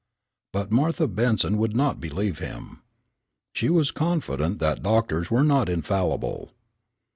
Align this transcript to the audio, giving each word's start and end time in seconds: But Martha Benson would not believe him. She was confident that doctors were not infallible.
But 0.51 0.71
Martha 0.71 1.07
Benson 1.07 1.57
would 1.59 1.75
not 1.75 1.99
believe 1.99 2.39
him. 2.39 2.81
She 3.53 3.69
was 3.69 3.91
confident 3.91 4.57
that 4.57 4.81
doctors 4.81 5.29
were 5.29 5.43
not 5.43 5.69
infallible. 5.69 6.53